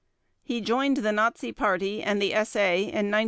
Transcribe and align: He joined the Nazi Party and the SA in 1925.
He 0.41 0.61
joined 0.61 0.97
the 0.97 1.11
Nazi 1.11 1.51
Party 1.51 2.01
and 2.01 2.19
the 2.19 2.31
SA 2.31 2.59
in 2.61 3.13
1925. 3.13 3.19